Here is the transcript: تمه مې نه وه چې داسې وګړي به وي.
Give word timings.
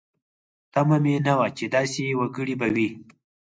تمه 0.73 0.97
مې 1.03 1.15
نه 1.27 1.33
وه 1.37 1.47
چې 1.57 1.65
داسې 1.75 2.03
وګړي 2.19 2.55
به 2.59 2.67
وي. 2.75 2.89